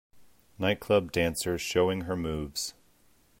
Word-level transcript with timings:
Nightclub 0.57 1.11
dancer 1.11 1.59
showing 1.59 2.05
her 2.05 2.15
moves. 2.17 2.73